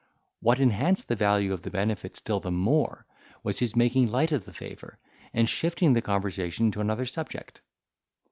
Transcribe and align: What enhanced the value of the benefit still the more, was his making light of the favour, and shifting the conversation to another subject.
What 0.39 0.59
enhanced 0.59 1.09
the 1.09 1.15
value 1.15 1.53
of 1.53 1.61
the 1.61 1.69
benefit 1.69 2.17
still 2.17 2.39
the 2.39 2.49
more, 2.49 3.05
was 3.43 3.59
his 3.59 3.75
making 3.75 4.09
light 4.09 4.31
of 4.31 4.45
the 4.45 4.51
favour, 4.51 4.97
and 5.31 5.47
shifting 5.47 5.93
the 5.93 6.01
conversation 6.01 6.71
to 6.71 6.81
another 6.81 7.05
subject. 7.05 7.61